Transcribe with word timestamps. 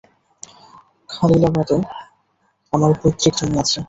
খালিলাবাদে 1.09 1.77
আমার 2.73 2.91
পৈত্রিক 2.99 3.33
জমি 3.39 3.57
আছে। 3.63 3.79